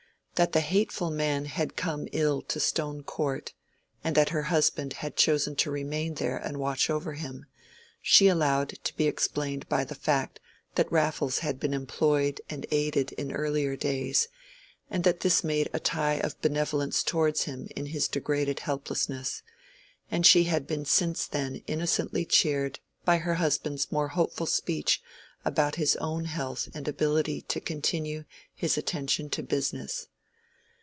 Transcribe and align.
That 0.35 0.53
the 0.53 0.61
hateful 0.61 1.11
man 1.11 1.45
had 1.45 1.75
come 1.75 2.07
ill 2.13 2.41
to 2.41 2.59
Stone 2.59 3.03
Court, 3.03 3.53
and 4.03 4.15
that 4.15 4.29
her 4.29 4.41
husband 4.43 4.93
had 4.93 5.15
chosen 5.15 5.55
to 5.57 5.69
remain 5.69 6.15
there 6.15 6.35
and 6.37 6.57
watch 6.57 6.89
over 6.89 7.13
him, 7.13 7.45
she 8.01 8.27
allowed 8.27 8.69
to 8.69 8.95
be 8.97 9.05
explained 9.05 9.69
by 9.69 9.83
the 9.83 9.93
fact 9.93 10.39
that 10.73 10.91
Raffles 10.91 11.39
had 11.45 11.59
been 11.59 11.75
employed 11.75 12.41
and 12.49 12.65
aided 12.71 13.11
in 13.11 13.31
earlier 13.31 13.75
days, 13.75 14.29
and 14.89 15.03
that 15.03 15.19
this 15.19 15.43
made 15.43 15.69
a 15.73 15.79
tie 15.79 16.15
of 16.15 16.41
benevolence 16.41 17.03
towards 17.03 17.43
him 17.43 17.67
in 17.75 17.85
his 17.87 18.07
degraded 18.07 18.61
helplessness; 18.61 19.43
and 20.09 20.25
she 20.25 20.45
had 20.45 20.65
been 20.65 20.85
since 20.85 21.27
then 21.27 21.57
innocently 21.67 22.25
cheered 22.25 22.79
by 23.05 23.17
her 23.19 23.35
husband's 23.35 23.91
more 23.91 24.07
hopeful 24.07 24.47
speech 24.47 25.03
about 25.45 25.75
his 25.75 25.95
own 25.97 26.25
health 26.25 26.67
and 26.73 26.87
ability 26.87 27.41
to 27.41 27.61
continue 27.61 28.23
his 28.55 28.75
attention 28.75 29.29
to 29.29 29.43
business. 29.43 30.07